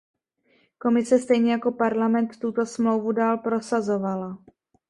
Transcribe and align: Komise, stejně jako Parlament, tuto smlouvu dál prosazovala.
Komise, 0.77 1.19
stejně 1.19 1.51
jako 1.51 1.71
Parlament, 1.71 2.39
tuto 2.39 2.65
smlouvu 2.65 3.11
dál 3.11 3.37
prosazovala. 3.37 4.43